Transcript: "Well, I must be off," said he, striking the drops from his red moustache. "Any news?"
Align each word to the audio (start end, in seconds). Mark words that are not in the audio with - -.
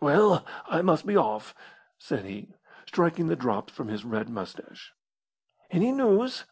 "Well, 0.00 0.46
I 0.66 0.80
must 0.80 1.04
be 1.04 1.14
off," 1.14 1.54
said 1.98 2.24
he, 2.24 2.54
striking 2.86 3.26
the 3.26 3.36
drops 3.36 3.70
from 3.74 3.88
his 3.88 4.02
red 4.02 4.30
moustache. 4.30 4.94
"Any 5.70 5.92
news?" 5.92 6.46